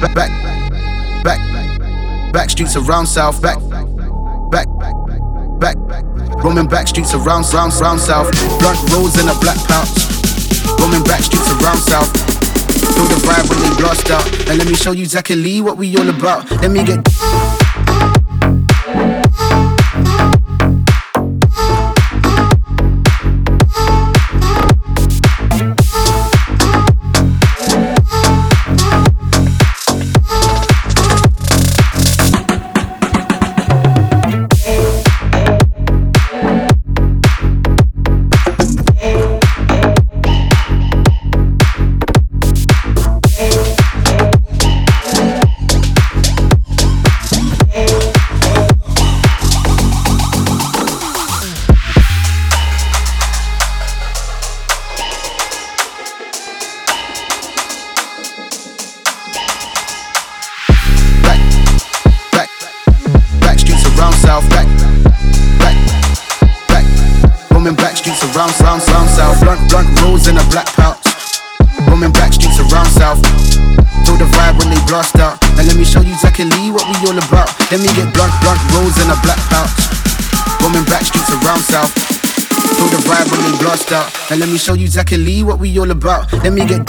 back, 0.00 0.14
back, 0.14 1.24
back, 1.24 2.32
back 2.32 2.50
streets 2.50 2.76
around 2.76 3.06
south, 3.06 3.40
back, 3.42 3.58
back, 3.68 3.88
back, 4.50 4.66
back 4.68 5.78
roaming 6.42 6.68
back 6.68 6.86
streets 6.88 7.14
around, 7.14 7.44
round, 7.52 7.72
round 7.80 8.00
south. 8.00 8.30
Blunt 8.58 8.78
rolls 8.92 9.20
in 9.20 9.28
a 9.28 9.34
black 9.40 9.58
pouch, 9.66 9.88
roaming 10.80 11.02
back 11.04 11.22
streets 11.22 11.50
around 11.62 11.78
south. 11.78 12.10
Feel 12.94 13.04
the 13.04 13.20
vibe 13.26 13.48
when 13.50 13.58
they 13.60 13.76
blast 13.76 14.10
out. 14.10 14.26
And 14.48 14.58
let 14.58 14.66
me 14.66 14.74
show 14.74 14.92
you 14.92 15.02
exactly 15.02 15.60
what 15.60 15.76
we 15.76 15.96
all 15.96 16.08
about. 16.08 16.50
Let 16.50 16.70
me 16.70 16.84
get. 16.84 17.57
Round, 68.38 68.54
round 68.62 68.82
south. 69.10 69.40
Blunt, 69.42 69.60
blunt 69.68 69.88
rolls 70.00 70.28
in 70.28 70.38
a 70.38 70.44
black 70.54 70.70
pouch, 70.78 71.02
roaming 71.90 72.12
back 72.12 72.32
streets 72.32 72.58
around 72.60 72.86
south. 72.94 73.18
Feel 74.06 74.16
the 74.16 74.30
vibe 74.38 74.56
when 74.58 74.70
they 74.70 74.80
blast 74.86 75.18
out. 75.18 75.42
Now 75.58 75.66
let 75.66 75.76
me 75.76 75.84
show 75.84 76.00
you 76.00 76.14
exactly 76.14 76.46
what 76.70 76.86
we 76.86 76.94
all 77.10 77.18
about. 77.18 77.50
Let 77.70 77.82
me 77.82 77.90
get 77.98 78.14
blunt, 78.14 78.32
blunt 78.40 78.60
rolls 78.70 78.94
in 79.02 79.10
a 79.10 79.18
black 79.26 79.42
pouch, 79.50 79.74
roaming 80.62 80.86
back 80.86 81.02
streets 81.02 81.30
around 81.42 81.62
south. 81.66 81.90
Feel 82.78 82.86
the 82.94 83.02
vibe 83.02 83.26
when 83.32 83.42
they 83.42 83.58
blast 83.58 83.90
out. 83.90 84.06
Now 84.30 84.36
let 84.36 84.48
me 84.48 84.58
show 84.58 84.74
you 84.74 84.86
exactly 84.86 85.42
what 85.42 85.58
we 85.58 85.76
all 85.78 85.90
about. 85.90 86.32
Let 86.44 86.52
me 86.52 86.64
get. 86.64 86.86